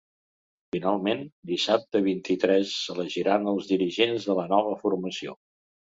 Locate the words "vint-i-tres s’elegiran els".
2.09-3.69